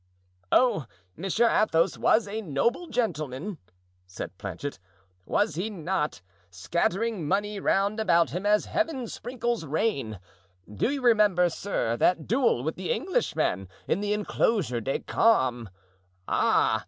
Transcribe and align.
"Oh, 0.51 0.87
Monsieur 1.15 1.47
Athos 1.47 1.95
was 1.95 2.27
a 2.27 2.41
noble 2.41 2.87
gentleman," 2.87 3.59
said 4.07 4.35
Planchet, 4.39 4.79
"was 5.27 5.53
he 5.53 5.69
not? 5.69 6.23
Scattering 6.49 7.27
money 7.27 7.59
round 7.59 7.99
about 7.99 8.31
him 8.31 8.43
as 8.43 8.65
Heaven 8.65 9.05
sprinkles 9.05 9.63
rain. 9.63 10.19
Do 10.73 10.89
you 10.89 11.03
remember, 11.03 11.49
sir, 11.49 11.97
that 11.97 12.25
duel 12.27 12.63
with 12.63 12.77
the 12.77 12.89
Englishman 12.91 13.67
in 13.87 14.01
the 14.01 14.11
inclosure 14.13 14.81
des 14.81 15.01
Carmes? 15.01 15.69
Ah! 16.27 16.79